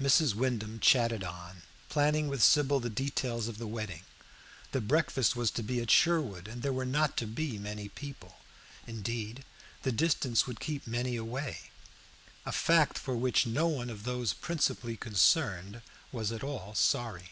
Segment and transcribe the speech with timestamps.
[0.00, 0.34] Mrs.
[0.34, 4.02] Wyndham chatted on, planning with Sybil the details of the wedding.
[4.72, 8.38] The breakfast was to be at Sherwood, and there were not to be many people.
[8.88, 9.44] Indeed,
[9.84, 11.70] the distance would keep many away,
[12.44, 17.30] a fact for which no one of those principally concerned was at all sorry.